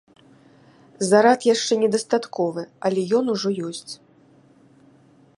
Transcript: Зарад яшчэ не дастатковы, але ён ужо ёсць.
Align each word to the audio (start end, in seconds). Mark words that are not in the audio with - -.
Зарад 1.09 1.39
яшчэ 1.53 1.73
не 1.81 1.89
дастатковы, 1.95 2.63
але 2.89 3.01
ён 3.19 3.25
ужо 3.35 3.49
ёсць. 3.67 3.93